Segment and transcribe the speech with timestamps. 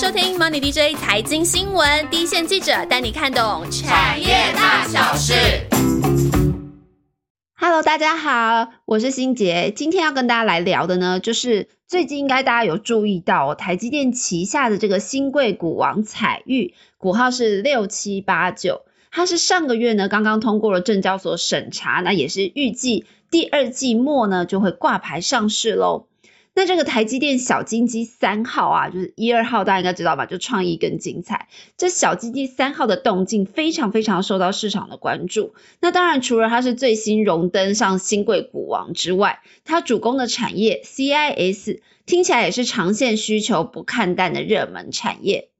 [0.00, 5.34] 收听 Money DJ 财经新闻，第一线记者带你看懂产业大小事。
[7.56, 26.06] Hello，大家好，我是心杰，今天要跟大家来聊的呢，就是最近应该大家有注意到，台积电旗下的这个新贵股王彩玉，股号是六七八九，它是上个月呢刚刚通过了证交所审查，那也是预计第二季末呢就会挂牌上市喽。
[26.58, 30.26] 那这个台积电小金鸡三号啊，就是一二号，大家应该知道吧？
[30.26, 31.46] 就创意跟精彩。
[31.76, 35.54] 这小金鸡三号的动静非常非常受到市场的关注。
[35.80, 45.50] 那当然，除了它是最新荣登上新贵股王之外，它主攻的产业 CIS 听起来也是长线需求不看淡的热门产业。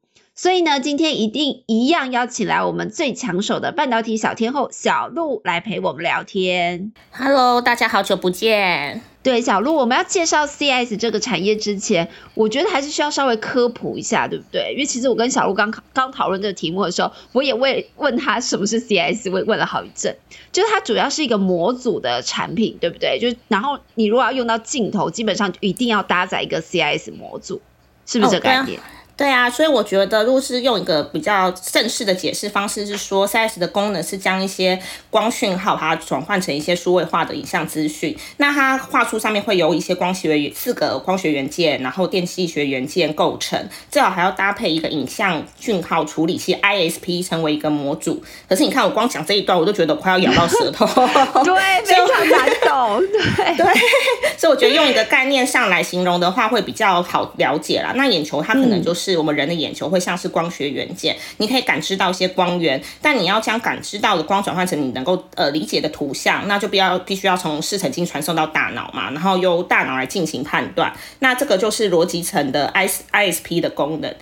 [0.41, 6.93] 所以呢，今天一定一样邀请来我们最抢手的半导体小天后小鹿来陪我们聊天。
[7.11, 9.01] Hello，大家好久不见。
[9.25, 14.75] 对，小鹿，我们要介绍 CS 这个产业之前，我觉得还是需要稍微科普一下，对不对？
[14.75, 20.17] 因为其实我跟小鹿刚刚讨论这个题目的时候，我也问问他什么是 CS，问问了好一阵。
[20.53, 23.19] 就是它主要是一个模组的产品，对不对？
[23.19, 27.61] 就然后你如果要用到镜头，基本上一定要搭载一个 CS 模组，
[28.07, 28.79] 是不是这个概念？
[29.19, 38.17] 对啊，所以我觉得，如果是用一个比较正式的解释方式，是说 CS 的功能是将一些光讯号把它转换成一些数位化的影像资讯。
[38.37, 48.23] 那它画出上面会有一些光学四个光学元件，然后电气学元件构成，最好还要搭配一个影像讯号处理器 ISP 成为一个模组。
[48.49, 50.87] 可是你看我光讲这一段，我都觉得快要咬到舌头。
[51.43, 53.01] 对，非常难懂。
[53.37, 53.67] 对对，
[54.39, 57.93] 所以我觉得用一个概念上来形容的话，会比较好了解啦。
[57.97, 59.08] 那眼球它可能就是。
[59.09, 74.15] 是我们人的眼球会像是光学元件，你可以感知到一些光源，但你要将感知到的光转换成你能够呃理解的图像，那就必要必须要从视神经传送到大脑嘛，然后由大脑来进行判断，那这个就是逻辑层的 I S I S P 的功能。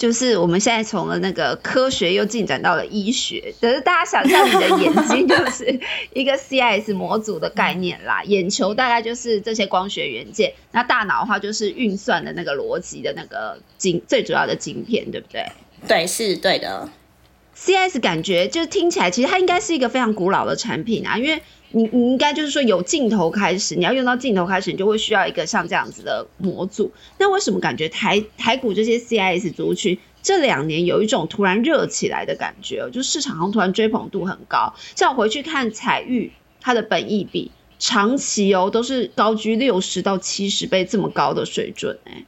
[0.00, 5.78] 就是我们现在从了那个科学又进展到了医学，可是大家想象你的眼睛就是
[6.14, 15.44] 一个 CIS 模组的概念啦，眼球大概就是这些光学元件，那大脑的话就是运算的那个逻辑的那个晶最主要的晶片，对不对？
[15.86, 16.88] 对，是对的。
[17.54, 21.42] CIS 感觉就听起来其实它应该是一个非常古老的产品啊，因为。
[21.72, 26.92] 你你应该就是说有镜头开始，你要用到镜头开始，你就会需要一个像这样子的模组。
[27.18, 32.90] 那为什么感觉台台股这些 CIS 族群这两年有一种突然热起来的感觉？
[32.90, 34.74] 就市场上突然追捧度很高。
[34.96, 42.24] 像我回去看彩玉，它的本益比长期哦都是高居六十到七十倍这么高的水准哎。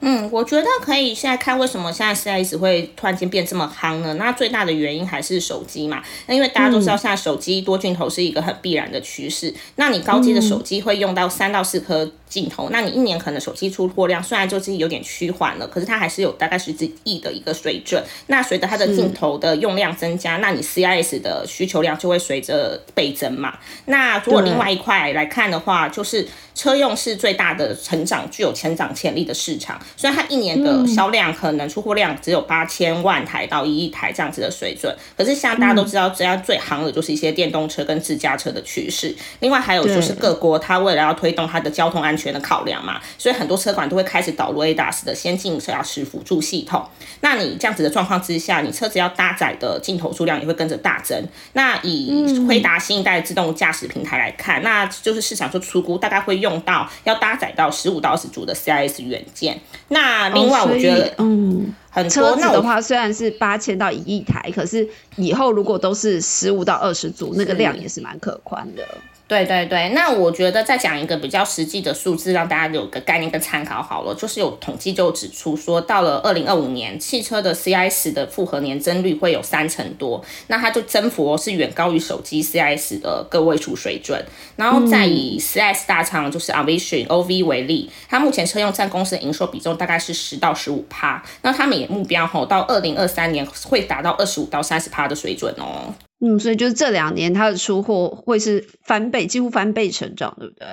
[0.00, 4.14] 嗯，我觉得可以现在看为什么现在 CIS 会突然间变这么夯呢？
[4.14, 6.02] 那最大的原因还是手机嘛。
[6.26, 9.52] 那因为大家都知道现在手机多镜头是一个很必然的趋势。
[9.76, 18.02] 那你高阶的手机会用到三到四颗镜头，那你一年可能手机出货量虽然就是有点趋缓了，可是它还是有大概十几亿的一个水准。
[18.28, 23.58] 那随着它的镜头的用量增加，那你 CIS 的需求量就会随着倍增嘛。
[23.86, 29.80] 那如果另外一块来看的话，就是车用是最大的成长、具有成长潜力的市场。
[29.96, 39.14] 虽然它一年的销量可能出货量只有八千万台到一亿台这样子的水准，可是像大家都知道，这样最行的就是一些电动车跟自驾车的趋势。
[39.40, 46.84] 另外还有就是各国它为了要推动它的交通安全的考量嘛，所以很多车管都会开始导入 ADAS 的先进车驶辅助系统。
[47.20, 51.22] 那你这样子的状况之下，你车子要搭载的镜头数量也会跟着大增。
[51.54, 59.58] 那以辉达新一代自动驾驶平台来看，那就是市场就出估大概会用到要搭载到十五到二十组的 CIS 元件。
[59.88, 68.86] 那另外，我觉得，嗯，很车子的话，虽然是八千到一亿台，可是以后如果都是十五到二十组，那个量也是蛮可观的。
[69.28, 74.14] 对对对，那我觉得再讲一个比较实际的数字，让大家有个概念跟参考好了。
[74.14, 84.24] 就是有统计就指出说，到了二零二五年，汽车的 CIS 的复合年增率会有三成多，那它就增幅是远高于手机 CIS 的个位数水准。
[84.56, 95.92] 然后再以 CIS 大厂就是 Aviation OV 为例，它目前车用占公司的营收比重大概是十到十五趴，那他们也目标吼到二零二三年会达到二十五到三十趴的水准哦。
[96.20, 100.66] 嗯，所以就是这两年它的出货会是翻倍，几乎翻倍成长，对不对？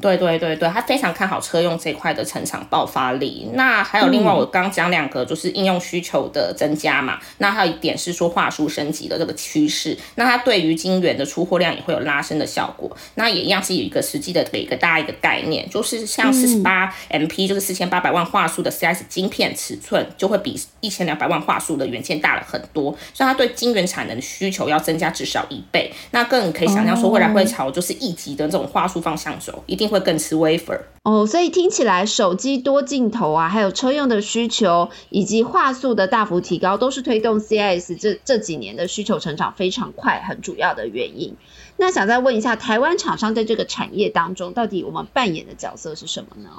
[0.00, 3.48] 对对对对，他非常看好车用这块的成长爆发力。
[3.52, 7.18] 那还有另外，我刚讲两个就是应用需求的增加嘛。
[7.36, 9.96] 那还有一点是说话术升级的这个趋势。
[10.14, 12.90] 那它对于晶圆的出货量也会有拉升的效果。
[13.16, 22.90] 那也一样是有一个实际的给一个大家一个概念，就是像四十八 MP 就是四千八百万画素的 CS 晶片尺寸，就会比一千两百万画素的元件大了很多。
[23.12, 25.92] 所以它对晶圆产能的需求要增加至少一倍。
[26.12, 29.89] 那更可以想象说未来会朝就是一级的这种画素方向走，一定。
[29.90, 30.80] 会更吃 wafer。
[31.02, 41.36] 哦，所以听起来手机多镜头啊，还有车用的需求，以及画素的大幅提高，都是推动 CIS 这这几年的需求成长非常快很主要的原因。
[41.76, 46.50] 那想再问一下，台湾厂商在这个产业当中，到底我们扮演的角色是什么呢？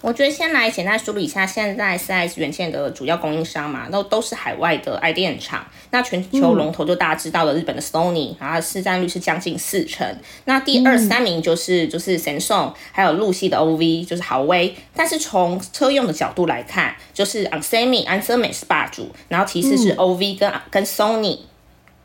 [0.00, 5.66] 我觉得先来简单梳理一下，现在 4S 元件的主要供应商嘛，都都是海外的爱电厂。
[5.90, 10.06] 那全球龙头就大家知道的日本的 Sony，然后市占率是将近四成。
[10.44, 14.76] 那第二三名就是就是 Samsung，还有陆系的 OV，就是豪威。
[14.94, 21.40] 但是从车用的角度来看，就是 Onsemi 安森美是霸主，然后其次是 OV 跟跟 Sony。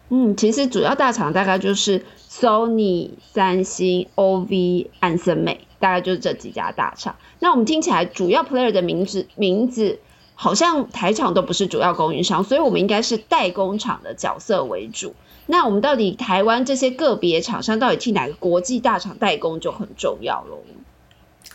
[0.09, 5.59] 嗯，其实主要大厂大概就是 Sony、三星、OV、安森美。
[5.83, 7.17] 大概就是这几家大厂。
[7.39, 9.99] 那我们听起来主要 player 的名字名字
[10.33, 15.13] 好像台厂都不是主要供应商，所以我们应该是代工厂的角色为主。
[15.45, 20.59] 那我们到底台湾这些个别厂商到底替哪个国际大厂代工就很重要喽。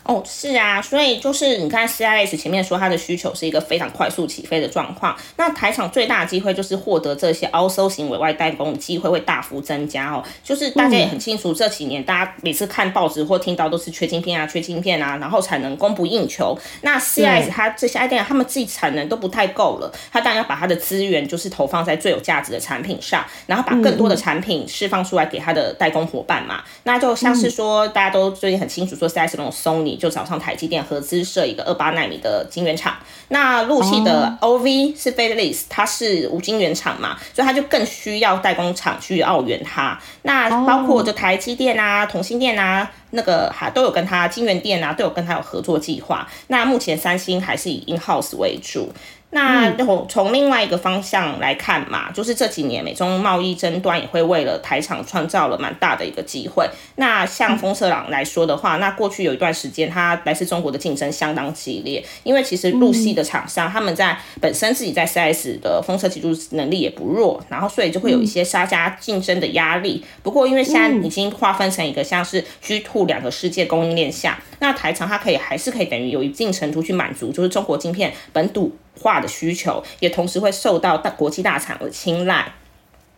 [0.08, 10.24] 哦，是啊，所以就是你看 CIS 前面说它的需求是一个非常快速起飞的状况，那台厂最大的机会就是获得这些 also 型委外代工的机会会大幅增加哦。
[10.42, 16.58] 就是大家也很清楚，这几年大家每次看报纸或听到都是缺晶片啊，缺晶片啊，然后产能供不应求。
[16.80, 26.62] 那 CIS 它这些 idea 他们自己产能都不太够了，它当然要把它的资源就是投放在最有价值的产品上，然后把更多的产品释放出来给它的代工伙伴嘛。
[26.84, 29.97] 那就像是说大家都最近很清楚说 CIS 那种 Sony。
[29.98, 32.96] 就找上台积电合资设一个二八纳米的晶圆厂。
[33.28, 39.98] 那陆系的 OV 是 f a l e 它是无晶圆厂嘛，所以它就更需要代工厂去澳元它。
[40.22, 46.26] 那包括这台积电啊、同心电啊，那个还都有跟它晶圆店啊都有跟它有合作计划。
[46.46, 48.90] 那目前三星还是以 in house 为主。
[49.30, 56.66] 那从从另外一个方向来看嘛，就是这几年美中贸易争端也会为了台厂创造了蛮大的一个机会。
[56.96, 70.02] 那像风车朗来说的话，那过去有一段时间，它来自中国的竞争相当激烈，因为其实入系的厂商他们在本身自己在 4S 的风车技术能力也不弱，然后所以就会有一些杀价竞争的压力。
[70.22, 78.74] 不过因为现在已经划分成一个像是 G two 两个世界供应链下，那台厂它可以还是可以等于有一定程度去满足，就是中国晶片本土。
[78.98, 82.52] 化的需求也同时会受到大国际大厂的青睐。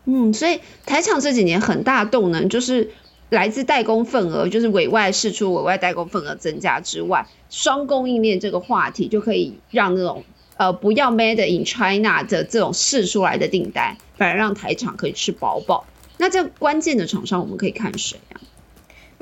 [0.05, 2.91] 嗯，所以台厂这几年很大动能就是
[3.29, 10.25] 来自代工份额，就是委外释出、委外代工份额增加之外，双供应链这个话题就可以让那种
[10.56, 15.85] 呃不要 made in China 的这种试出来的订单，反而让台厂可以吃饱饱。
[16.17, 18.41] 那这关键的厂商我们可以看谁啊？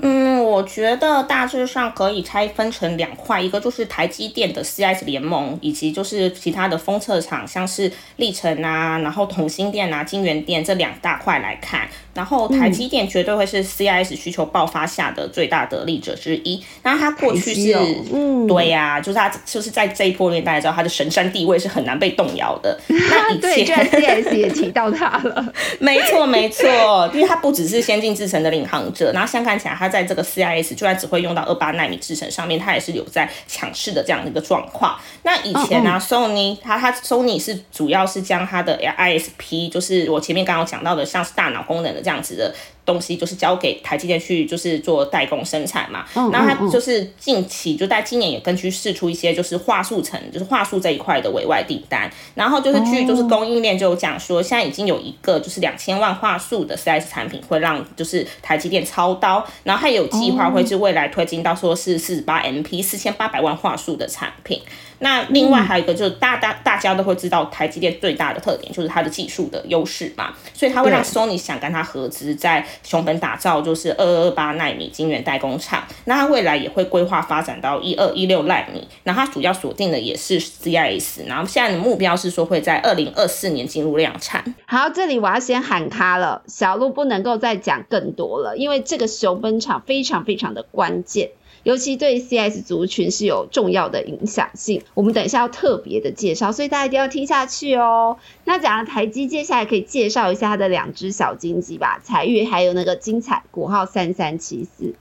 [0.01, 11.89] 嗯，我觉得大致上可以拆分成两块，一个就是台积电的 CS 联盟，以及就是其他的封测厂，像是历程啊，然后同心电啊、金源电这两大块来看。
[12.19, 16.61] 然后台积电绝对会是 CIS 需求爆发下的最大得利者之一。
[16.83, 17.79] 然后它过去是，
[18.13, 22.77] 嗯，对呀，就是它就是在这一波里面，大家知道它的神山地位是很难被动摇的。
[22.89, 34.99] 那 以前 CIS 也提到它了， 没错没错，因为它不只是先进制程的领航者，然后相看起来它在这个 CIS 就算只会用到二八纳米制程上面，它也是有在强势的这样的一个状况。
[35.23, 42.03] 那以前呢，Sony 它它 Sony 是主要是将它的 ISP，就是我前面刚刚讲到的，像是大脑功能的。
[42.09, 42.55] 这样子的
[42.89, 46.07] 东西就是交给台积电去，就是做代工生产嘛。
[46.33, 52.11] 然后它就是近期就在今年也根据试出一些就是画素层，就是画素这一块的委外订单。
[52.35, 64.63] 然后就是据就是供应链就讲说，现在已经有一个就是两千万画素的 CS 产品会让就是台积电操刀，然后还有计划会是未来推进到说是四十八 MP 四千八百万画素的产品。
[65.01, 84.55] 那另外还有一个就是大大大家都会知道台积电最大的特点就是它的技术的优势嘛，所以它会让 Sony 想跟它合资在熊本打造就是二二二八纳米晶圆代工厂，那它未来也会规划发展到一二一六纳米，那它主要锁定的也是 CIS，然后现在的目标是说会在二零二四年进入量产。
[84.67, 91.31] 好，这里我要先喊卡了，小鹿不能够再讲更多了，因为这个熊本厂非常非常的关键。
[91.69, 98.17] 尤其对 CS 族群是有重要的影响性，我们等一下要特别的介绍，所以大家一定要听下去哦。
[98.45, 104.95] 那讲到台积，接下来可以介绍一下它的两只小金鸡吧，彩玉还有那个精彩，股号三三七四。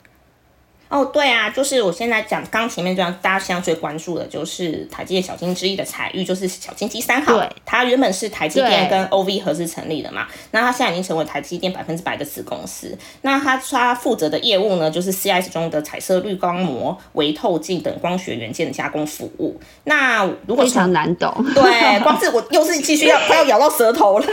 [0.89, 7.37] 哦，对啊，就是我现在讲刚前面这样，大家现在最关注的就是台积电小金之一的彩玉，就是小金鸡三号。
[7.37, 12.97] 对，它原本是台积电跟 OV 合资成立的嘛，那它现在已经成为台积电百分之百的子公司。
[13.21, 19.59] 那它它负责的业务呢，就是 CIS 中的彩色滤光膜、微透镜等光学元件的加工服务。
[19.83, 24.25] 那如果非常难懂，对，光是我又是继续要快要咬到舌头了。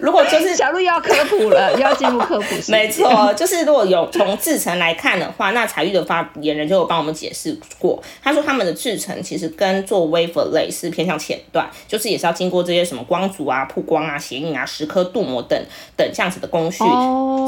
[0.00, 2.46] 如果就是小鹿又要科普了，又要进入科普。
[2.68, 15.58] 没错，就是如果有从制成来看的话，那彩玉的发言人就有帮我们解释过，他说他们的制程其实跟做 wafer 类似偏向前段，就是也是要经过这些什么光阻啊、曝光啊、显影啊、蚀刻、镀膜等
[15.96, 16.82] 等这样子的工序，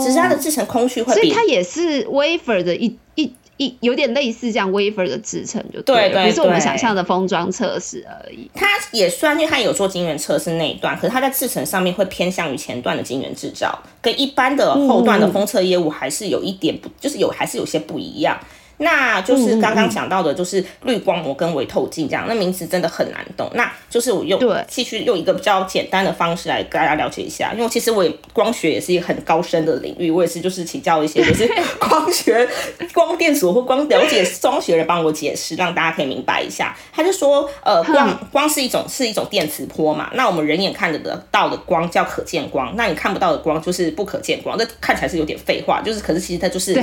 [0.02, 3.32] 只是它的制程工序会比，所以它也是 wafer 的一一。
[3.60, 8.50] 一有点类似这样 wafer 的制成就对，不是我们想象的封装测试而已。
[8.54, 18.40] 它也算，因为它有做晶圆测试那一段，可是它在制成上面会偏向于前段的晶圆制造，跟一般的后段的封测业务还是有一点不，就是有还是有些不一样。
[18.82, 23.50] 那就是刚刚讲到的，就是滤光膜跟微透镜这样，那名词真的很难懂。
[23.54, 31.46] 那就是我用继续用一个比较简单的方式来跟大家了解一下，因为其实我也光学也是一个很高深的领域，我也是就是请教一些 就是
[31.78, 32.48] 光学、
[32.94, 36.74] 光电所或光了解光学人帮我解释，让大家可以明白一下。
[36.90, 44.56] 他就说，呃，光光是一种是一种电磁波嘛，那我们人眼看得得到的光叫可见光，那你看不到的光就是不可见光。
[44.56, 46.74] 那看起来是有点废话，就是可是其实它就是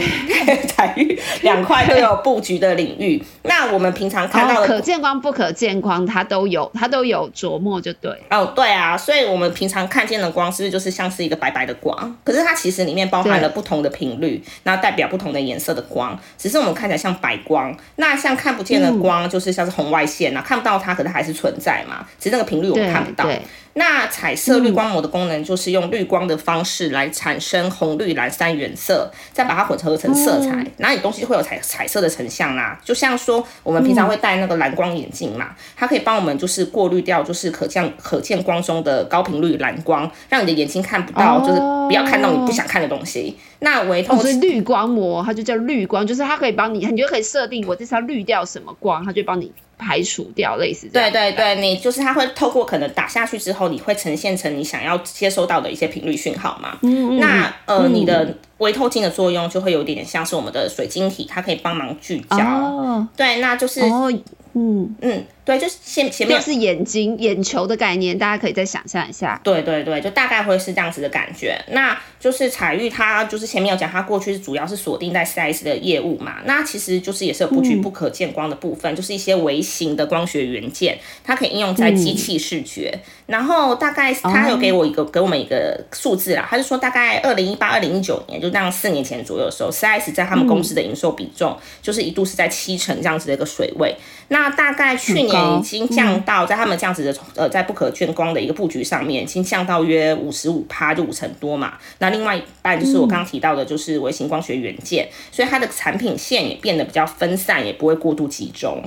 [0.67, 1.86] 彩玉 两块。
[1.87, 8.11] 都有布局的领域， 那我们平常看到的可见光、不可见光，它都有，它都有琢磨，就对。
[8.29, 12.15] 哦，对啊，所以我们平常看见的光，是不是就是像是一个白白的光？
[12.23, 17.75] 可是它其实里面包含了不同的频率，那代表不同的颜色的光，只是我们看起来像白光。
[17.95, 22.05] 那像看不见的光，就是像是红外线啊，看不到它，可是还是存在嘛。
[22.17, 23.27] 其实那个频率我们看不到。
[23.73, 32.79] 那彩色滤光膜的功能就是用滤光的方式来产生红、绿、蓝三原色，再把它混合成色彩，然后你东西会有彩彩色的成像啦。
[32.81, 43.37] 就像说我们平常会戴那个蓝光眼镜嘛，它可以帮我们就是过滤掉就是可见可见光中的高频率蓝光，让你的眼睛看不到，就是不要看到你不想看的东西。
[43.59, 49.51] 那微透是滤光膜，它就叫滤光，就是它可以帮你，你就可以设定我这是要滤掉什么光，它就帮你。
[49.79, 56.79] 排除掉类似对对对，你就是它会透过可能打下去之后，你会呈现成你想要接收到的一些频率讯号嘛？
[56.81, 57.19] 嗯嗯。
[57.19, 62.37] 那呃，你的微透镜的作用就会有点像是我们的水晶体，它可以帮忙聚焦。
[62.39, 63.07] 哦。
[63.15, 63.81] 对，那就是。
[63.81, 64.11] 哦。
[64.53, 65.23] 嗯嗯。
[65.47, 69.39] 对，就是前前面是眼睛、眼球的概念，大家可以再想象一下。
[69.45, 71.57] 对对对，就大概会是这样子的感觉。
[71.69, 76.39] 那就是彩玉，它就是前面有讲，它过去是主要是锁定在 CS 的业务嘛。
[76.43, 82.93] 那其实就是也是有布局不可见光的部分，就是一些微型的光学元件，它可以应用在机器视觉。
[83.27, 93.95] 然后大概他有给我一个给我们一个数字啦，他就说大概二零一八、二零一九年，就这样四年前左右的时候，CS 在他们公司的营收比重就是一度是在七成这样子的一个水位。
[94.27, 95.36] 那大概去年。
[95.37, 101.73] 已经降到在他们这样子的呃，在不可见光的一个布局上面，已经降到约五十五趴，就五成多嘛。
[101.99, 108.81] 那另外一半就是我刚刚提到的，就是微型光学元件，所以它的产品线也变得比较分散，也不会过度集中。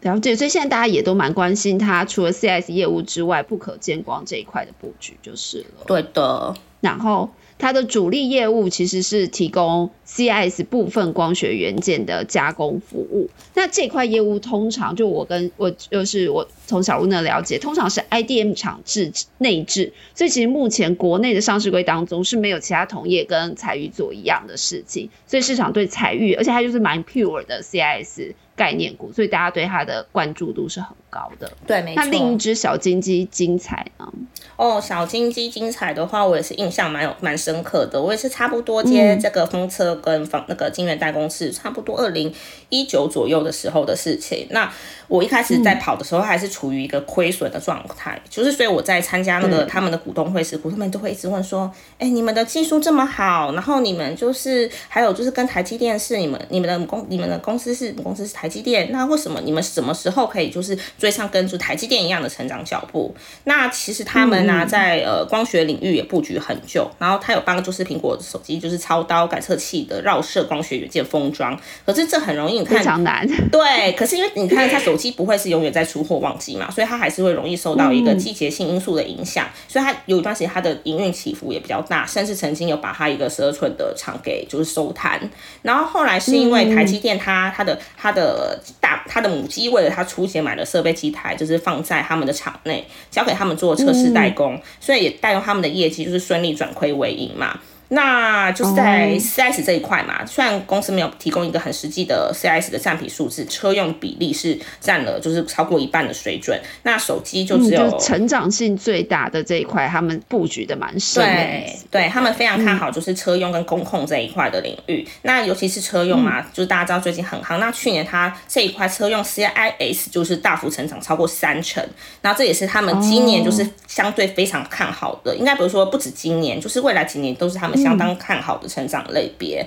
[0.00, 5.84] 了解，所以现在大家也都蛮关心它，除了 CS 业务之外，不可见光这一块的布局就是了。
[5.86, 7.30] 对的，然后。
[7.58, 13.30] 它的主力业务其实是提供 CIS 部分光学元件的加工服务。
[13.54, 28.34] 那这块业务通常就我跟我就是我从小屋那了解，通常是 IDM 厂制内置，所以其实目前国内的上市柜当中是没有其他同业跟彩玉做一样的事情，所以市场对彩玉，而且它就是蛮 pure 的 CIS。
[28.56, 31.52] 概念股，所以大家对它的关注度是很高的。
[31.66, 32.04] 对，没错。
[32.04, 34.08] 那另一只小金鸡精彩呢？
[34.54, 38.00] 哦，小金鸡精彩的话，我也是印象蛮有蛮深刻的。
[38.00, 42.32] 我也是差不多接这个风车跟房那个金源代工是差不多二零
[42.68, 44.46] 一九左右的时候的事情。
[44.50, 44.72] 那
[45.08, 51.70] 我一开始在跑的时候，还是处于一个亏损的状态，就是所以我在参加那个他们的股东会时，股东们都会一直问说
[52.00, 63.12] ：“哎，你们的技术这么好，然后你们就是还有就是跟台积电是你们你们的公你们的公司是公司是台。”积电，那为什么你们什么时候可以就是追上跟住台积电一样的成长脚步？
[63.42, 73.26] 那其实他们呢，在呃光学领域也布局很久，然后他有帮就是苹果手机就是超刀感测器的绕射光学元件封装，可是这很容易非常难。
[73.50, 85.18] 对，可是因为你看他手机不会是永远在出货旺季嘛，所以它还是会容易受到一个季节性因素的影响，所以它有一段时间它的营运起伏也比较大，甚至曾经有把它一个十二寸的厂给就是收摊，
[85.62, 88.34] 然后后来是因为台积电它它的它的。
[88.34, 97.60] 呃，大他的母机为了他出钱买了设备机台，就是放在他们的厂内，交给他们做测试代工，所以也带动他们的业绩就是顺利转亏为盈嘛。
[97.94, 106.60] 那就是在 CIS 这一块嘛，虽然公司没有提供一个很实际的 CIS 的占比数字，车用比例是占了就是超过一半的水准。
[106.82, 111.22] 那手机就只有成长性最大的这一块，他们布局的蛮深。
[111.22, 115.06] 对，对他们非常看好就是车用跟工控这一块的领域。
[115.22, 117.58] 那尤其是车用嘛，就是大家知道最近很夯。
[117.58, 121.80] 那去年它这一块车用 CIS 就是大幅成长超过三成，
[122.22, 125.36] 那这也是他们今年就是相对非常看好的。
[125.36, 127.83] 应该比如说不止今年，就是未来几年都是他们。
[127.84, 129.66] 相当看好的成长类别。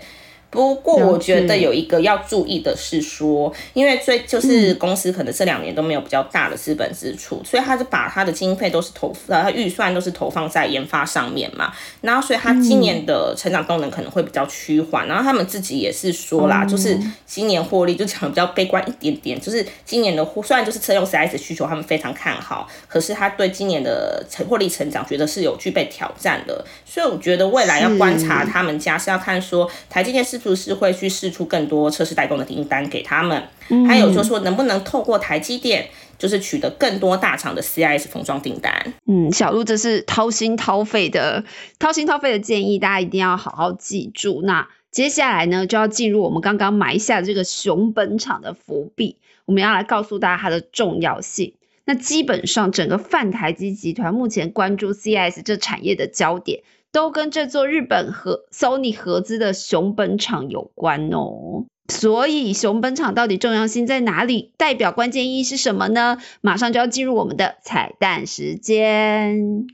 [0.49, 11.73] 不过我觉得有一个要注意的是说，因为最就是公司可能这两年都没有比较大的资本支出，所以他是把他的经费都是投呃预算都是投放在研发上面嘛。
[11.99, 15.05] 然后所以他今年的成长动能可能会比较趋缓。
[15.05, 26.65] 然后他们自己也是说啦，就是今年获利就讲比较悲观一点点，就是今年的虽然就是车用 CS 需求他们非常看好，可是他对今年的成获利成长觉得是有具备挑战的。
[26.85, 30.36] 所以我觉得未来要观察他们家是要看说台积电是。
[30.37, 33.41] 是不是会去试出更多测试代工的订单给他们？
[33.87, 38.93] 还有就是说，能不能透过台积电，就是取得更多大厂的 CIS 封装订单？
[39.05, 41.43] 嗯，小鹿这是掏心掏肺的、
[41.79, 44.41] 掏心掏肺的建议，大家一定要好好记住。
[44.43, 51.53] 那接下来呢，就要进入我们刚刚埋下的这个熊本厂的伏笔，我们要来告诉大家它的重要性。
[51.83, 56.61] 那基本上，整个泛台积集团目前关注 CIS 这产业的焦点。
[56.97, 64.51] 都跟这座日本和 Sony 合资的熊本厂有关哦，所以熊本厂到底重要性在哪里？
[64.57, 66.17] 代表关键意义是什么呢？
[66.41, 69.67] 马上就要进入我们的彩蛋时间。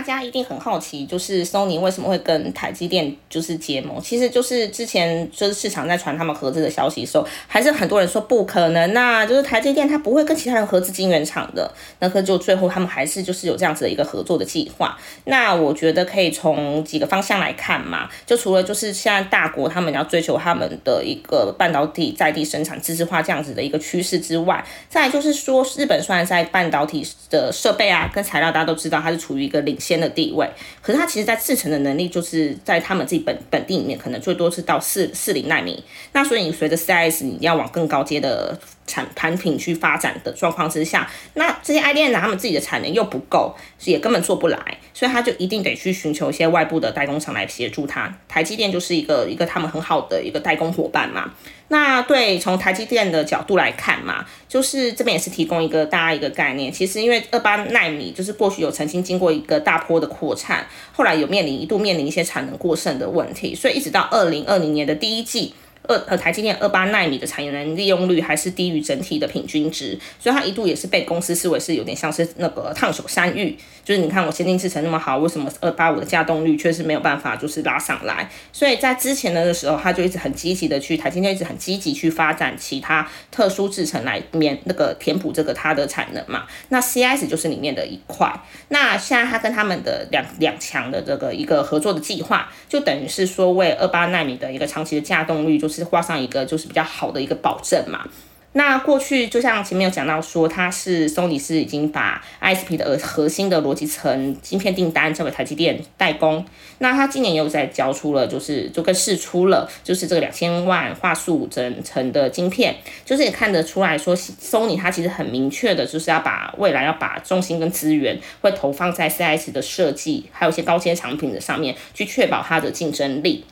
[0.00, 4.00] 大家一定很好奇，就是 Sony 为什么会跟台积电就是结盟？
[4.00, 11.70] 其实就是之前就是市场在传他们合资的消息的时候，还是很多人说不可能呐，就是台积电它不会跟其他人合资晶圆厂的。
[11.98, 14.96] 那可就最后他们还是就是有这样子的一个合作的计划。
[15.26, 29.89] 那我觉得可以从几个方向来看嘛，就除了就是现在大国他们要追求他们的一个半导体在地生产、自制化这样子的一个趋势之外，再就是说日本虽然在半导体的设备啊跟材料大家都知道它是处于一个领先。
[29.90, 30.48] 先的地位，
[30.80, 35.82] 可是它其实，在制成的能力，就是在他们自己本本地里面，可能最多是到四四零纳米。
[36.12, 38.56] 那所以你随着 CIS，你要往更高阶的
[38.86, 43.52] 产产品去发展的状况之下，那这些 IDM 他们自己的产能又不够，
[43.84, 48.16] 也根本做不来，所以他就一定得去寻求一些外部的代工厂来协助他。
[48.28, 51.34] 台积电就是一个一个他们很好的一个代工伙伴嘛。
[51.72, 56.72] 那对，从台积电的角度来看嘛，就是这边也是提供一个大家一个概念。
[56.72, 65.54] 其实因为二八纳米就是过去有曾经经过一个大坡的扩产，后来有面临一度面临一些产能过剩的问题，所以一直到二零二零年的第一季。
[65.90, 78.30] 二呃，台积电二八纳米的产业能利用率还是低于整体的平均值，所以它一度也是被公司视为是有点像是那个烫手山芋，就是你看我先进制程那么好，为什么二八五的稼动率确实没有办法就是拉上来？
[78.52, 86.44] 所以在之前的时候，它就一直很积极的去台积电一直很积极去发展其他特殊制程来免那个填补这个它的产能嘛。
[86.68, 88.32] 那 CIS 就是里面的一块。
[88.68, 95.79] 那现在它跟他们的两两强的这个一个合作的计划，就等于是说为二八纳米的一个长期的稼动率就是。
[95.84, 98.06] 画上一个就是比较好的一个保证嘛。
[98.52, 106.44] 那过去就像前面有讲到说，它是 Sony 是已经把 ISP 的核心的逻辑层芯片订单交给台积电代工。
[106.78, 123.44] 那它今年又在交出了，就是就跟试出了，就是这个两千万画素整层的晶片，就是也看得出来说，Sony 它其实很明确的就是要把未来要把重心跟资源会投放在 CS 的设计，还有一些高阶产品的上面，去确保它的竞争力。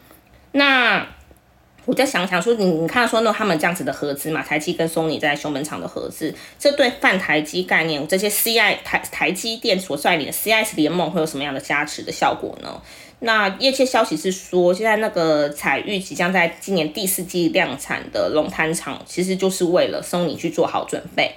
[0.50, 1.06] 那
[1.88, 12.79] 我再想想说，你你看说那他们这样子的合资嘛，台积跟松尼在熊本厂的合资，这对泛台积概念这些 CI 台台积电所率领的 CIS 联盟会有什么样的加持的效果呢？
[13.20, 21.33] 那业界消息是说，现在那个彩玉即将在今年第四季量产的龙潭厂，其实就是为了松尼去做好准备。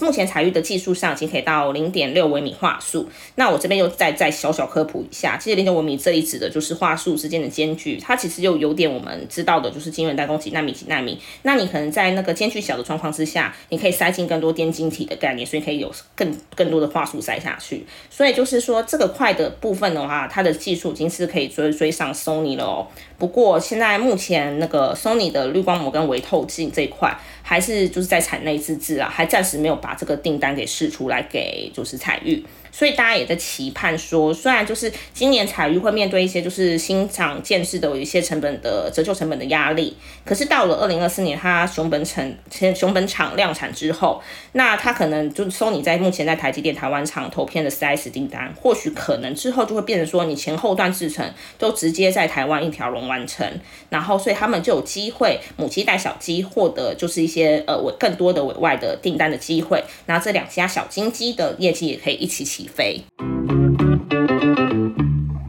[0.00, 3.08] 目前彩玉的技术上已经可以到零点六微米画素。
[3.36, 11.18] 那我这边又再再小小科普一下，其实零点五微米这里指的就是画素之间的间距，它其实又有点我们知道的就是晶圆代工几纳米几纳米。
[11.42, 17.86] 那你可能在那个间距小的状况之下，你可以塞进更多电晶体的概念，所以可以有更更多的画素塞下去。
[18.10, 22.88] 所以就是说这个块的部分的话，它的技术已经是可以追追上 Sony 了哦。
[23.18, 27.16] 不过现在目前那个 Sony 的滤光膜跟微透镜这一块。
[27.48, 32.44] 还是就是在产内自制啊，还暂时没有把这个订单给试出来给就是彩玉，
[32.76, 42.30] 所以大家也在期盼说，虽然就是今年彩玉会面对一些就是新厂建制的有一些成本的折旧成本的压力，可是到了二零二四年，它熊本厂
[42.74, 44.20] 熊本厂量产之后，
[44.52, 53.50] 那它可能就收你在目前在台积电台湾厂投片的 4S 订单，或许可能之后就会变成说你前后段制成都直接在台湾一条龙完成，
[53.88, 63.04] 然后所以他们就有机会母鸡带小鸡，获得就是一些呃委更多的委外的订单的机会，然后这两家小金鸡的业绩也可以一起起飞。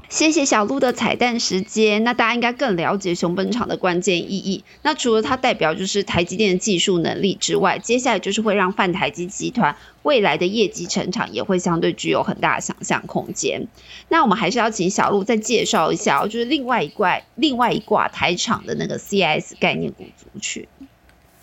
[0.09, 2.03] 谢谢小鹿的彩蛋时间。
[2.03, 4.63] 那大家应该更了解熊本厂的关键意义。
[4.81, 13.67] 那除了它代表就是台积电的技术能力之外，接下来就是会让泛台积集团未来的业绩成长也会相对具有很大的想象空间。
[14.09, 20.65] 那我们还是要请小鹿再介绍一下，就是另外一挂另外一挂台厂的那个 CIS 概念股族群。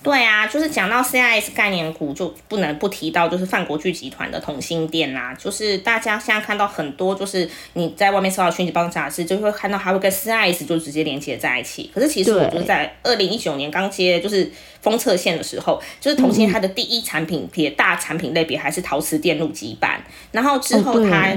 [0.04, 5.34] 对啊，就是讲到 CIS 概念股，就不能不提到就是泛国巨集团的同心店啦。
[5.34, 11.90] 就是大家现在看到很多，就是你在外面收到讯息包装杂志，就会看到它会跟 CIS 就直接连接在一起。
[11.94, 21.36] 可是其实我就是在二零一九年刚接就是封测线的时候，就是同心它的第一产品别大产品类别还是陶瓷电路基板，然后之后它。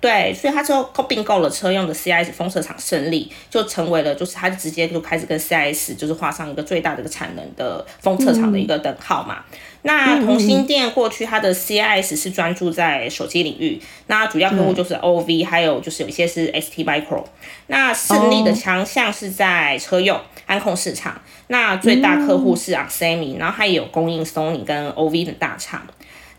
[0.00, 9.38] 对，所以他之后并购了车用的 CIS 封测厂胜利，就成为了就是他直接就开始跟 CIS 就是画上一个最大的一个产能的封测厂的一个等号嘛。
[9.82, 17.24] 那同心电过去它的 CIS 是专注在手机领域，那主要客户就是 OV，还有就是有一些是 ST Micro。
[17.66, 25.82] 那胜利的强项是在车用安控市场，那最大客户是 Xiaomi，然后它也有供应 Sony 跟 OV 的大厂。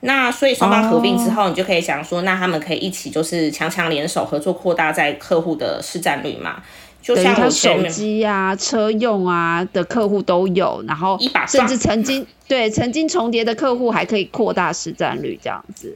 [0.01, 6.62] 那所以双方合并之后，你就可以想说，那他们可以一起就是强强联手合作，扩大在客户的市占率嘛？
[7.01, 15.95] 就像他手机啊、车用啊的客户都有，然后甚至曾经对曾经重叠的客户还可以扩大市占率这样子。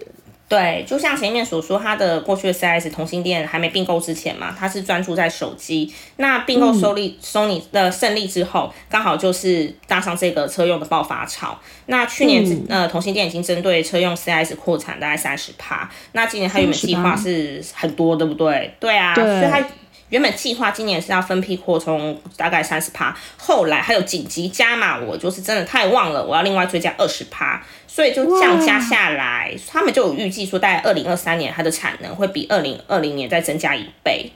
[0.50, 5.92] 对，就像前面所说，它的过去的 CS 同心店还没并购之前嘛，它是专注在手机。
[6.18, 11.58] 那并购收利 Sony 的胜利之后，刚好就是搭上这个车用的爆发潮。
[11.88, 18.76] 那去年呃同心店已经针对车用 CS 扩产大概三十趴，那今年它原本计划是很多，对不对？
[18.80, 19.66] 对啊，所以它。
[20.14, 34.32] 原本计划今年是要分批扩充大概三十趴，后来还有紧急加码，我就是真的太旺了，我要另外追加二十趴，所以就降加下来，他们就有预计说，大概二零二三年它的产能会比二零二零年再增加一倍，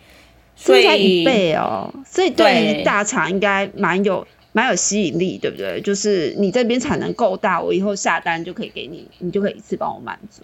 [0.55, 5.79] 增加一倍哦，所以对大厂应该蛮有蛮有吸引力，对不对？
[5.81, 10.41] 就是你这边产能够大，我以后下单就可以给你，你就可以一次帮我满足。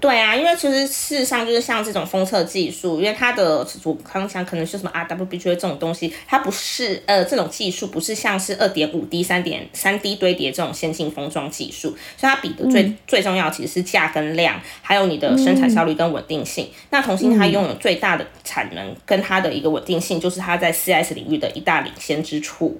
[0.00, 16.68] 对啊，因为其实事实上就是像这种封测技术，因为它的主刚讲可能是什么 RWBG 这种东西，它不是呃这种技术不是像是二点五 D、三点三 D 堆叠这种先进封装技术，所以它比的最最重要其实是价跟量，还有你的生产效率跟稳定性。
[16.90, 22.78] 那同心它拥有最大的产能跟它的一个稳定性，就是它在 CS 领域的一大领先之处。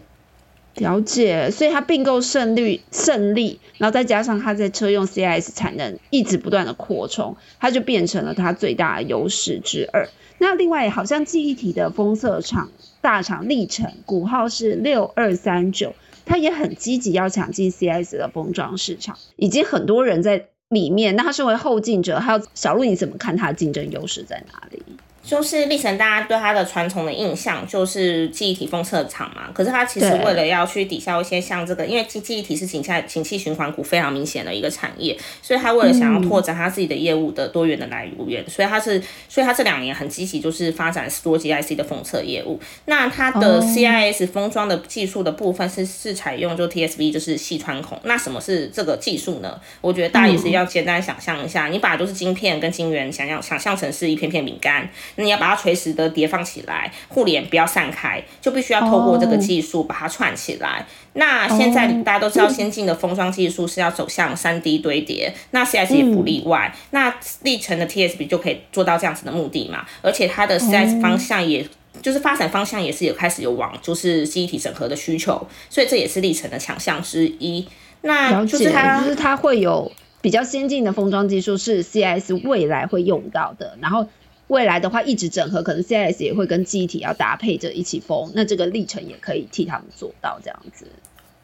[0.77, 10.09] 了解，所以它并购胜率胜利，然后再加上它在车用 CS 产能一直不断的扩充，它就变成了它最大的优势之二。
[10.39, 15.95] 那另外好像记忆体的封测厂大厂历程，股号是六二三九，
[16.27, 21.15] 它也很积极要抢进 CS 的封装市场，已经很多人在里面。
[21.15, 24.83] 那它身为后进者，还有小鹿你怎么看它的竞争优势在哪里？
[25.25, 29.51] 就是历程，大家对它的传统的印象就是记忆体封测厂嘛。
[29.55, 42.61] 可是它其实为了要去抵消一些像这个，因为记记忆体是景下景气循环股非常明显的一个产业，所以它为了想要拓展它自己的业务的多元的来源，所以它是，所以它这两年很积极，就是发展多 GIC 的封测业务。
[42.85, 47.99] 那它的 CIS 封装的技术的部分是是采用就 TSV，就是细穿孔。
[48.05, 49.59] 那什么是这个技术呢？
[49.81, 54.87] 我觉得大家也是要简单想象一下，你把就是晶片跟晶圆想象想象成是一片片饼干。
[55.17, 60.85] 你要把它垂直的叠放起来，互联不要散开，就必须要透过这个技术把它串起来。
[61.15, 66.75] 那现在大家都知道，先进的封装技术是要走向三 D 堆叠，那 CS 也不例外。
[66.91, 69.87] 那历程的 TSB 就可以做到这样子的目的嘛？
[70.03, 71.65] 而且它的 CS 方向，也
[72.03, 77.65] 就是发展方向也是有开始有往就是记忆体整合的需求，所以这也是历程的强项之一。
[78.03, 84.09] 那就是它，就是它会有比较先进的封装技术，是 CS 未来会用到的，然后。
[84.49, 90.87] 未来的话，一直整合，可能 CIS 也会跟记忆体要搭配着一起封，那这个历程也可以替他们做到这样子。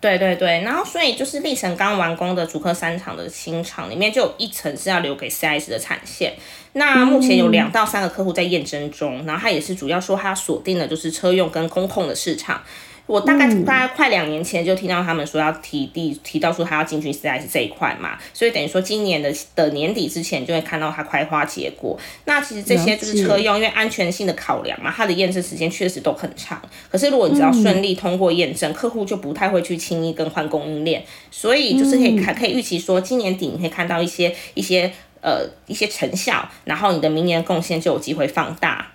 [0.00, 6.34] 对对对，然后所以就是历程刚完工的主科三厂的新厂里面，就有一层是要留给 CIS 的产线。
[6.72, 12.62] 那目前有两到三个客户在验证中，然后他也是主要说他锁定的就是车用跟工控的市场。
[13.10, 21.98] 我大概大概快两年前就听到他们说要提第提到说他要进军 4S 这一块嘛，所以等于说今年的的年底之前就会看到它开花结果。
[22.26, 26.62] 那其实这些就是车用，因为安全性的考量嘛，它的验证时间确实都很长。
[26.88, 34.88] 可是如果你只要顺利通过验证，客户就不太会去轻易更换供应链，所以就是可以看可以预期说今年底你可以看到一些一些
[35.20, 38.92] 呃一些成效，然后你的明年贡献就有机会放大。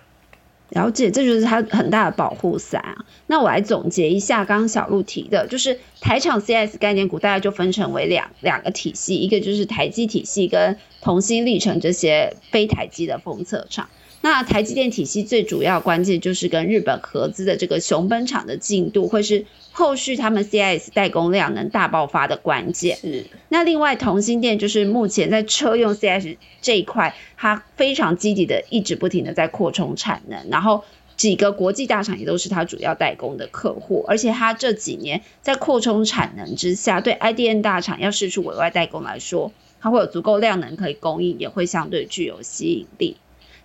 [0.70, 3.04] 了解，这就是它很大的保护伞啊。
[3.28, 13.88] 那我来总结一下，刚刚小鹿提的，就是台场 CS 概念股大概就分成为两两个体系，一个就是台积体系跟同心历程这些非台积的封测厂。
[14.28, 22.96] 那台积电体系最主要关键就是跟日本合资的这个熊本厂的进度，会是后续他们 CIS 代工量能大爆发的关键。
[22.96, 23.26] 是。
[23.48, 30.82] 那另外同心电就是目前在车用 CIS 这一块，它非常积极的一直不停的在扩充产能，然后
[31.16, 43.16] 几个国际大厂也都是它主要代工的客户，而且它这几年在扩充产能之下，对 IDN 大厂要试出委外代工来说，它会有足够量能可以供应，也会相对具有吸引力。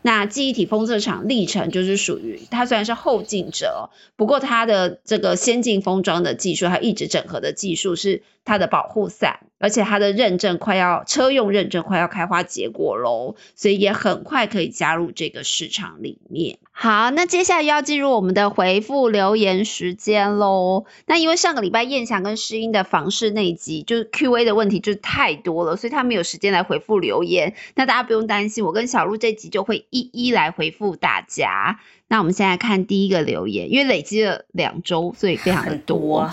[0.04, 16.58] 那记忆体封测厂历程就是属于它虽然是后进者，不过它的这个先进封装的技术，它一直整合的技术是它的保护伞，而且它的认证快要车用认证快要开花结果喽，所以也很快可以加入这个市场里面。
[16.74, 20.86] 好，那接下来要进入我们的回复留言时间喽。
[21.06, 27.54] 那因为上个礼拜燕翔跟诗音的房事那一集，就是 Q&A 的问题就是太多了，所以他没有时间来回复留言。
[27.76, 31.80] 那大家不用担心，我跟小鹿这集就会一一来回复大家。
[32.08, 36.30] 那我们现在看第一个留言，因为累积了两周，所以非常的多。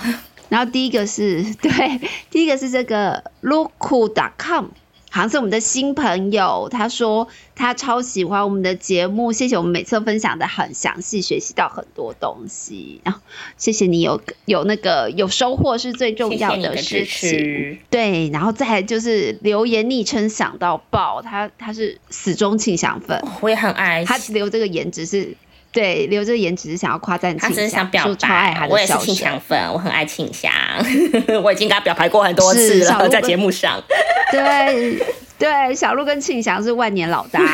[0.49, 4.67] 然后第一个是 对，第一个是这个 looku.com。
[5.11, 13.01] 好像是我们的新朋友，他说他超喜欢我们的节目，谢谢我们每次分享的很详细，学习到很多东西。
[13.05, 13.23] 然后
[13.57, 17.79] 谢谢你有有那个有收获是最重要的事情。
[17.89, 25.35] 对，然后再就是留言昵称想到爆，他他是死忠庆祥粉，我也很爱他留这个颜值是。
[25.79, 30.51] 对，留着言只是想要夸赞庆祥，说超爱他的我也是庆祥粉，我很爱庆祥，
[31.41, 33.81] 我已经跟他表白过很多次了，在节目上。
[34.33, 34.99] 对
[35.39, 37.41] 对，小鹿跟庆祥是万年老搭，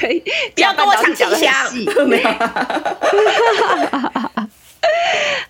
[0.00, 0.22] 可以
[0.54, 1.52] 不要跟我抢庆祥。
[2.06, 2.30] 没有。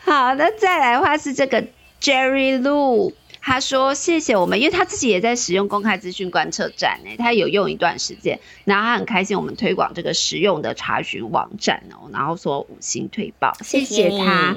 [0.03, 1.63] 好，那再来的话是这个
[2.01, 3.13] Jerry Lu。
[3.43, 14.57] 他说：“谢谢我们，因为他自己也在使用公开资讯观测站呢，他有用一段时间，然后他很开心我们推广这个实用的查询网站哦，然后说五星推报，谢谢他。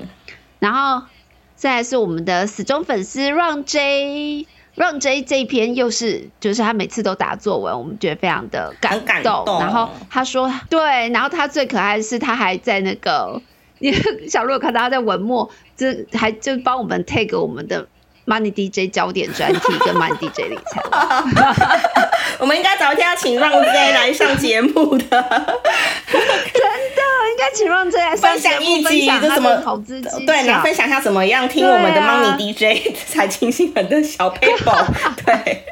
[0.59, 1.07] 然后
[1.55, 9.45] 再来是我们的死忠粉丝 Run J，Run J 这一篇又是就是他每次都打作文，我们觉得非常的感动。
[9.59, 13.41] 然后他说对，然后他最可爱的是他还在那个
[14.29, 17.87] 小鹿看到他在文末，这还就帮我们 take 我们的。”
[18.25, 20.81] Money DJ 焦点专题跟 Money DJ 理财，
[22.39, 29.55] 我们应该找一天要请让 J 来上节目的，真的应该请让 J 来分享一集这什么？
[29.63, 34.85] 投资对，然后分享一下怎么样听我们的 Money DJ 财经新闻的小 paper，
[35.25, 35.63] 对。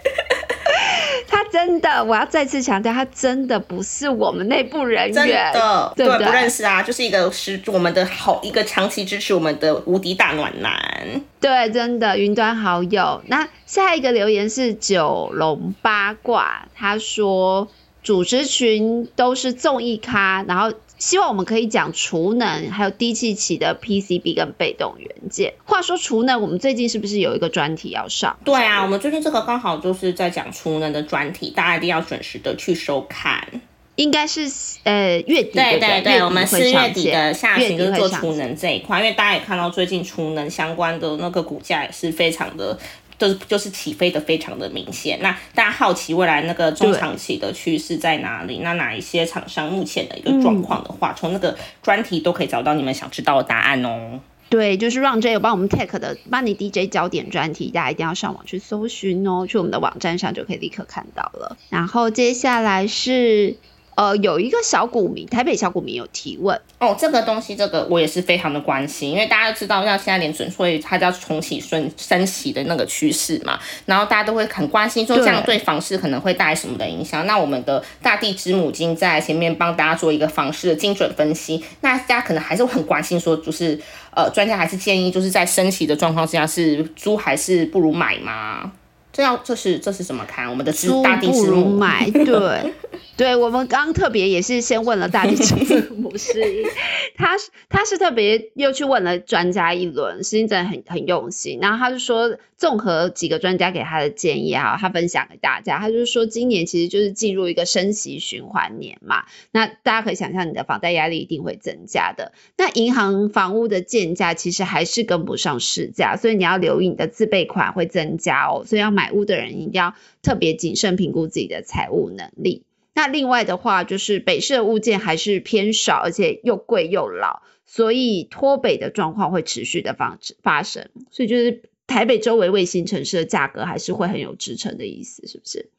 [1.32, 13.22] 他真的，我要再次强调，他真的不是我们内部人员，真的，对不认识啊，就是一个是我们的好一个长期支持我们的无敌大暖男，对，真的云端好友。
[13.28, 17.70] 那下一个留言是九龙八卦，他说
[18.04, 20.74] 主持群都是综艺咖，然后。
[21.02, 25.56] 希望我们可以讲储能，还有低气起的 PCB 跟被动元件。
[25.66, 28.38] 话说储能，我们最近是不是有一个专题要上？
[28.46, 33.48] 对啊，我们最近这个刚好就是在讲储能的专题，大家一定要准时的去收看。
[33.96, 34.50] 应该是
[34.84, 42.78] 呃月底对对对，我们四月底的下旬就是做储能这一块，因为大家也看到最近储能相关的那个股价也是非常的。
[43.22, 48.58] 就是就是起飞的非常的明显，那大家好奇未来那个中长期的趋势在哪里？
[48.64, 54.20] 那哪一些厂商目前的一个状况的话，从那个专题都可以找到你们想知道的答案哦。
[54.50, 61.58] 对，就是让 J 有帮我们 take 的 Money DJ 焦点专题，大家一定要上网去搜寻哦，去我们的网站上就可以立刻看到了。
[61.70, 63.58] 然后接下来是。
[64.02, 77.28] 呃，有一个小股民，台北小股民有提问哦，这个东西，这个我也是非常的关心，因为大家都知道，像现在连准会它叫重启升升息的那个趋势嘛，然后大家都会很关心，说这样对房市可能会带来什么的影响。
[77.28, 83.80] 那我们的大地之母金在前面帮大家做一个房市的精准分析，那大家可能还是会很关心，说就是
[84.16, 88.72] 呃，专家还是建议就是在升息的状况之下，是租还是不如买吗？
[89.14, 90.50] 这要这是这是怎么看？
[90.50, 92.74] 我们的租大地之母买对。
[93.18, 96.68] 对我们刚特别也是先问了大地之母师英，
[97.16, 101.60] 他是他是特别又去问了专家一轮，师英真的很很用心。
[101.62, 112.32] 然后他就说，综合几个专家给他的建议啊，他分享给大家，他就是说今年其实就是进入一个升息循环年嘛，那大家可以想象你的房贷压力一定会增加的。
[112.58, 118.64] 那银行房屋的建价其实还是跟不上市价，所以你要留意你的自备款会增加哦。
[118.66, 119.94] 所以要买屋的人一定要
[120.24, 122.64] 特别谨慎评估自己的财务能力。
[122.94, 130.90] 那另外的话，就是北市的物件还是偏少，而且又贵又老，所以脱北的状况会持续的发发生。
[131.10, 135.70] 所以就是台北周围卫星城市的价格还是会很有支撑的意思，是不是？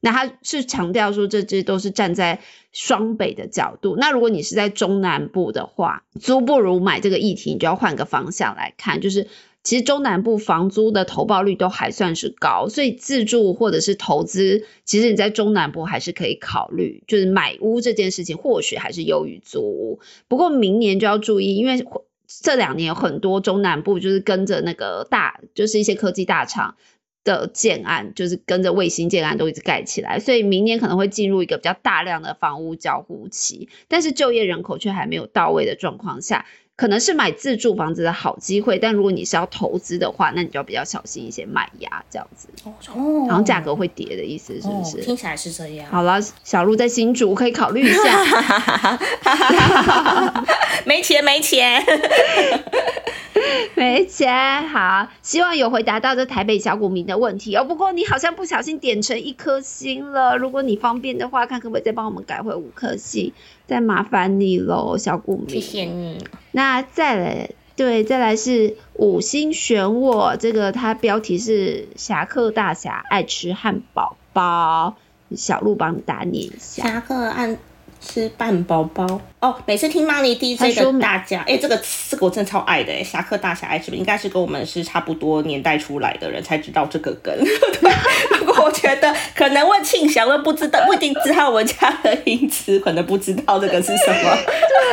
[0.00, 2.40] 那他是强调说，这些都是站在
[2.72, 3.96] 双北的角度。
[3.96, 9.26] 那如果你是在中南部的话，租不如买这个议题，你就要换个方向来看，就是。
[9.64, 20.00] 其实中南部房租的投报率都还算是高，所以自住或者是投资，其实你在中南部还是可以考虑，就是买屋这件事情或许还是优于租屋。
[20.26, 21.84] 不过明年就要注意，因为
[22.26, 26.76] 这两年有很多中南部就是跟着那个大，就是一些科技大厂
[27.22, 36.46] 的建案，就是跟着卫星建案都一直盖起来，所以明年可能会进入一个比较大量的房屋交互期，但是就业人口却还没有到位的状况下。
[36.78, 42.48] 可能是买自住房子的好机会，但如果你是要投资的话，那你就要比较小心一些卖压这样子。
[42.62, 44.98] 哦，然后价格会跌的意思是不是？
[45.02, 45.90] 听起来是这样。
[45.90, 48.98] 好了，小鹿在新竹可以考虑一下。
[50.86, 51.84] 没钱，没钱。
[53.74, 57.64] 没钱，好，希望有回答到这台北小股民的问题哦。
[57.64, 63.32] 不过你好像不小心点成一颗星了，如果你方便的话，看可不可以再帮我们改回五颗星，
[63.68, 65.50] 再麻烦你喽，小股民。
[65.50, 66.24] 谢谢你。
[66.52, 74.96] 那再来，对，再来是五星选我，这个它标题是侠客大侠爱吃汉堡包，
[75.36, 76.82] 小鹿帮你打念一下。
[76.82, 77.56] 侠客爱
[78.00, 79.20] 吃汉堡包。
[79.40, 81.78] 哦，每次听 Money 的大家，哎，这个
[82.08, 87.36] 这个我真的超爱的哎，侠客大侠爱吃，应该是跟我们是差不多年代出来的人才知道这个梗。
[88.40, 94.36] 不过我觉得可能问庆祥问不知道，不一定知道我们家的音词，可能不知道这个是什么。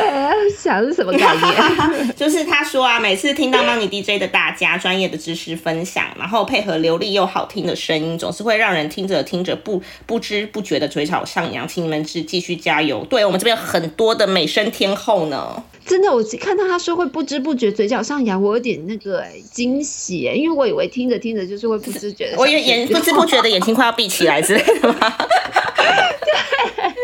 [0.00, 2.12] 对，想是什么概念？
[2.14, 13.04] 就是他说啊，每次听到 Money DJ 的大家专业的知识分享，然后配合流利又好听的声音，总是会让人听着听着不不知不觉的嘴角上扬，请你们是继续加油。
[13.10, 14.26] 对我们这边很多的。
[14.36, 15.62] 美声天后呢？
[15.86, 25.16] 真的，我看到他说会不知不觉嘴角上扬，我有点那个惊喜，因为我以为听着听着就是会不知觉的，我以为眼不知不觉的眼睛快要闭起来之类的吗？
[25.76, 25.84] 对，
[26.80, 26.94] 哎，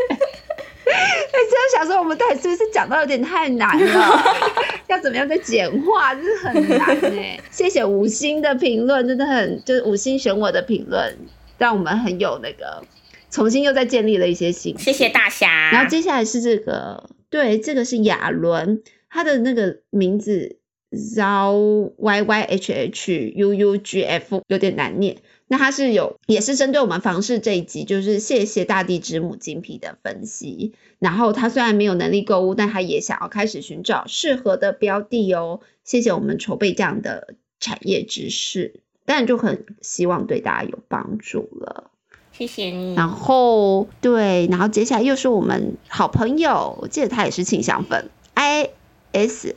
[0.86, 4.24] 真的想说我们到底是不是讲到有点太难了？
[4.88, 7.38] 要怎么样再简化，真是很难哎。
[7.50, 11.18] 谢谢五星的评论，真的很就是五星选我的评论，
[11.58, 12.84] 让我们很有那个。
[13.30, 15.70] 重新又再建立了一些信谢谢大侠。
[15.72, 20.58] 然后接下来是这个，对，这个是亚伦，他的那个名字
[20.90, 25.16] Zhao Y Y H H U U G F 有点难念。
[25.52, 30.72] 那它是有，也是针对我们房市这一集，就是谢谢大地之母精辟的分析。
[30.98, 35.60] 然后他虽然没有能力购物，但他也想要开始寻找适合的标的哦。
[35.84, 41.90] 谢谢我们筹备这样的产业知识，当然就很希望对大家有帮助了。
[42.32, 42.94] 谢谢你。
[42.94, 48.70] 然后对，然后接下来又是我们好朋友，我记得他也是庆祥粉，I
[49.12, 49.54] S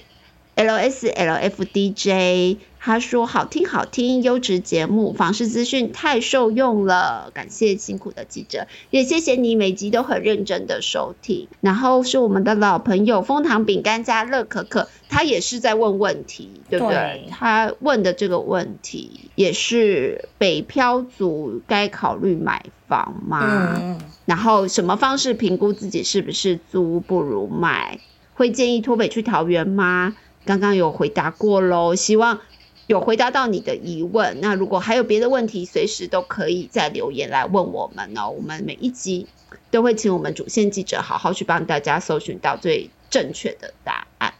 [0.55, 2.57] L S L F D J。
[2.77, 11.47] 他说：“好听，好听，优质节目，房事资讯太受用了，感谢辛苦的记者，也谢谢你每集都很认真的收听。
[11.61, 17.27] 然后是我们的老朋友蜂糖饼干加乐可可，他也是在问问题，对不对？
[17.31, 23.97] 他问的这个问题也是北漂族该考虑买房吗？
[24.25, 27.99] 然后什么方式评估自己是不是租不如买？
[28.35, 30.15] 会建议脱北去桃园吗？
[30.45, 32.39] 刚刚有回答过喽，希望。”
[32.88, 38.29] 有回答到你的疑问，那如果还有别的问题，随时都可以在留言来问我们哦。
[38.29, 39.25] 我们每一集
[39.71, 44.36] 都会请我们主线记者好好去帮大家搜寻到最正确的答案。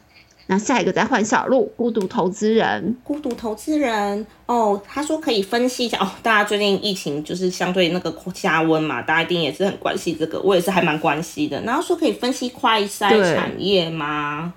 [0.46, 6.12] 那下一个再换小鹿，孤独投资人，孤独投资人哦，他说可以分析一下哦。
[6.22, 11.60] 大家最近疫情就是相对那个加温嘛，大家一定也是很关心这个，我也是还蛮关心的。
[11.62, 14.54] 然后说可以分析快筛产业吗？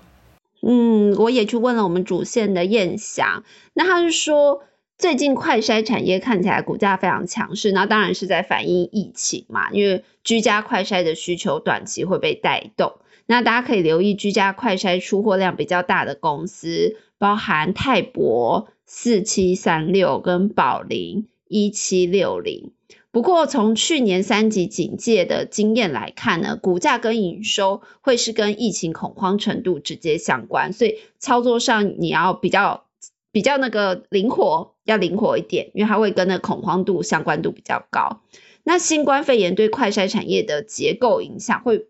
[0.61, 3.43] 嗯，我也去问了我们主线的燕翔，
[3.73, 4.63] 那他是说
[4.97, 22.71] 最近快筛产业看起来股价非常强势，那当然是在反映疫情嘛，因为居家快筛的需求短期会被带动，那大家可以留意居家快筛出货量比较大的公司，包含泰博四七三六跟宝林一七六零。
[23.11, 32.85] 不过从去年三级警戒的经验来看呢，股价跟营收会是跟疫情恐慌程度直接相关，所以操作上你要比较
[33.31, 38.21] 比较那个灵活，要灵活一点，因为它会跟那恐慌度相关度比较高。
[38.63, 41.87] 那新冠肺炎对快筛产业的结构影响会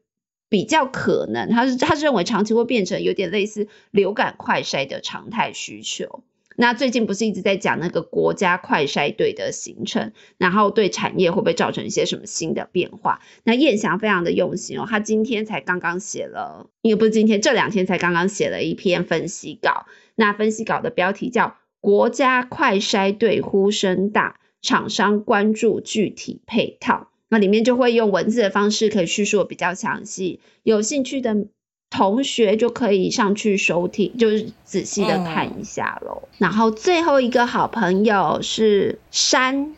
[0.47, 6.23] 比较可能，他是他是认为长期会变成有点类似流感快筛的常态需求。
[6.61, 13.21] 那最近不是一直在讲那个国家快筛队的形成，然后对产业会不会造成一些什么新的变化？
[13.45, 19.85] 那燕翔非常的用心哦，他今天才刚刚写了，也不是今天这两天才刚刚写了一篇分析稿。
[20.15, 21.45] 那分析稿的标题叫
[21.79, 27.07] 《国家快筛队呼声大，厂商关注具体配套》。
[27.29, 31.47] 那里面就会用文字的方式可以叙述比较详细，有兴趣的。
[31.89, 36.23] 同学就可以上去收听，就是仔细的看一下喽。
[36.37, 39.73] 然后最后一个好朋友是山，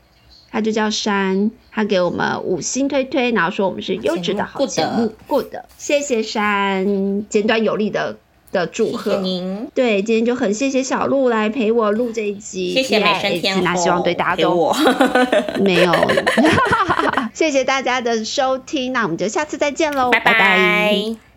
[0.52, 8.18] 他就叫山，他给我们五星推推，然后说我们是优质的好节目，good，谢谢山，简短有力的
[8.52, 9.22] 的祝贺。
[9.22, 9.70] 您。
[9.74, 14.76] 对，今天就很谢谢小鹿来陪我录这一集，谢谢美声天后，那希望对大家都
[15.64, 15.94] 没有，
[17.34, 21.31] 谢谢大家的收听，那我们就下次再见喽，拜拜。